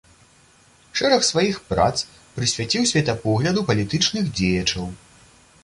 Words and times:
Шэраг 1.01 1.21
сваіх 1.31 1.59
прац 1.69 1.91
прысвяціў 2.39 2.89
светапогляду 2.95 3.67
палітычных 3.71 4.35
дзеячаў. 4.41 4.93